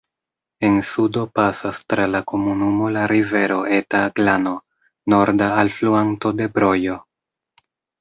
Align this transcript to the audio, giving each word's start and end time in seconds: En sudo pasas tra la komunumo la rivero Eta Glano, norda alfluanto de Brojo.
En 0.69 0.77
sudo 0.91 1.25
pasas 1.39 1.81
tra 1.93 2.07
la 2.15 2.21
komunumo 2.31 2.89
la 2.97 3.05
rivero 3.13 3.59
Eta 3.77 4.03
Glano, 4.21 4.57
norda 5.17 5.55
alfluanto 5.67 6.37
de 6.43 6.53
Brojo. 6.61 7.03